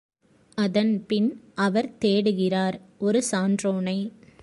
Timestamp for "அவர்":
1.57-1.89